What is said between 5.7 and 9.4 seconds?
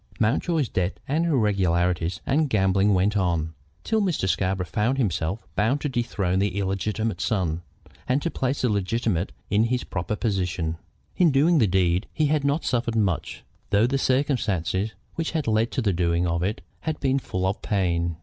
to dethrone the illegitimate son, and to place the legitimate